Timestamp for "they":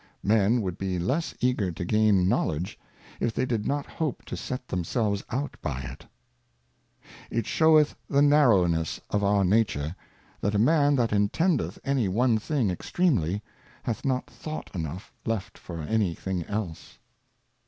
3.35-3.45